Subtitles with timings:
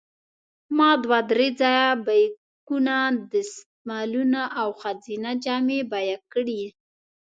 [0.77, 2.95] ما دوه درې ځایه بیکونه،
[3.31, 6.63] دستمالونه او ښځینه جامې بیه کړې.